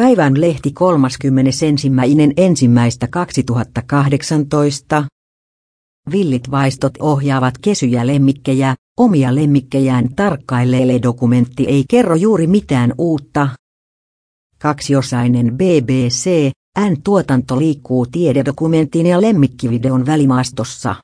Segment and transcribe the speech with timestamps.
[0.00, 1.66] Päivän lehti 31.
[2.36, 5.04] ensimmäistä 2018.
[6.12, 13.48] Villit vaistot ohjaavat kesyjä lemmikkejä, omia lemmikkejään tarkkailee dokumentti ei kerro juuri mitään uutta.
[14.58, 20.94] Kaksiosainen BBC, N-tuotanto liikkuu tiededokumentin ja lemmikkivideon välimaastossa.